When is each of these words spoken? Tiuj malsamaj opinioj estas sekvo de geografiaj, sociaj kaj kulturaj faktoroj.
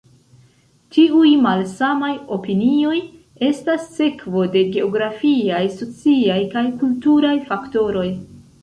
Tiuj 0.95 1.33
malsamaj 1.43 2.09
opinioj 2.39 2.95
estas 3.51 3.87
sekvo 4.01 4.49
de 4.57 4.65
geografiaj, 4.79 5.65
sociaj 5.79 6.41
kaj 6.57 6.69
kulturaj 6.83 7.41
faktoroj. 7.53 8.09